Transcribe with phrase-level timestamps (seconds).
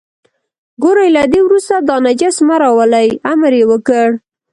[0.81, 4.07] ګورئ له دې وروسته دا نجس مه راولئ، امر یې وکړ.